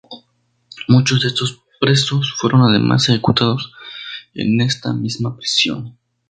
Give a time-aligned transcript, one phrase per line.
[0.87, 3.71] Muchos de estos presos fueron además ejecutados
[4.33, 5.99] en esta misma prisión.